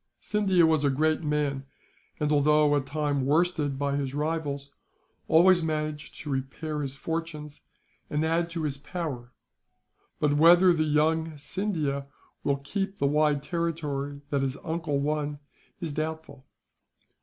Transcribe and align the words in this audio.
Scindia 0.19 0.65
was 0.65 0.83
a 0.83 0.89
great 0.89 1.21
man 1.21 1.63
and, 2.19 2.31
although 2.31 2.75
at 2.75 2.87
times 2.87 3.21
worsted 3.23 3.77
by 3.77 3.95
his 3.97 4.15
rivals, 4.15 4.73
always 5.27 5.61
managed 5.61 6.19
to 6.21 6.31
repair 6.31 6.81
his 6.81 6.95
fortunes 6.95 7.61
and 8.09 8.23
to 8.23 8.27
add 8.27 8.49
to 8.49 8.63
his 8.63 8.79
power; 8.79 9.31
but 10.19 10.37
whether 10.37 10.73
the 10.73 10.85
young 10.85 11.37
Scindia 11.37 12.07
will 12.43 12.57
keep 12.57 12.97
the 12.97 13.05
wide 13.05 13.43
territory 13.43 14.21
that 14.31 14.41
his 14.41 14.57
uncle 14.63 14.99
won 14.99 15.37
is 15.79 15.93
doubtful. 15.93 16.47